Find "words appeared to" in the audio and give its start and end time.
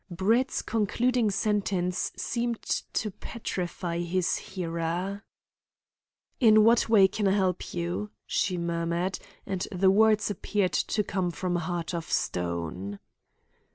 9.91-11.03